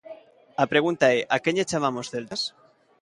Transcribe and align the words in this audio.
A 0.63 0.65
pregunta 0.71 1.05
é: 1.17 1.19
a 1.35 1.37
que 1.43 1.53
lle 1.55 1.69
chamamos 1.71 2.09
celtas? 2.13 2.41